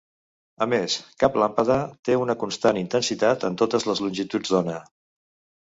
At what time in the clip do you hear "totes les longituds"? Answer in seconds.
3.63-4.57